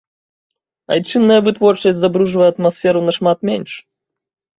[0.93, 3.71] Айчынная вытворчасць забруджвае атмасферу нашмат менш.